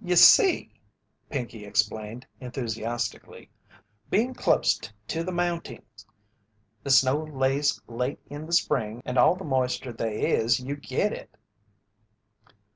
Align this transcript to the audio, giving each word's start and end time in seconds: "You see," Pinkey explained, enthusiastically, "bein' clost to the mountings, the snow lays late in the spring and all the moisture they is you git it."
"You 0.00 0.14
see," 0.14 0.70
Pinkey 1.30 1.64
explained, 1.64 2.28
enthusiastically, 2.38 3.50
"bein' 4.08 4.32
clost 4.32 4.92
to 5.08 5.24
the 5.24 5.32
mountings, 5.32 6.06
the 6.84 6.90
snow 6.90 7.24
lays 7.24 7.80
late 7.88 8.20
in 8.30 8.46
the 8.46 8.52
spring 8.52 9.02
and 9.04 9.18
all 9.18 9.34
the 9.34 9.42
moisture 9.44 9.92
they 9.92 10.30
is 10.32 10.60
you 10.60 10.76
git 10.76 11.12
it." 11.12 11.36